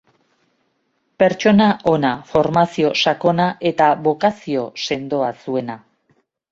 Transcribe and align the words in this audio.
Pertsona 1.23 1.67
ona, 1.93 2.11
formazio 2.31 2.91
sakona 3.05 3.49
eta 3.75 3.93
bokazio 4.09 4.69
sendoa 4.89 5.35
zuena. 5.47 5.83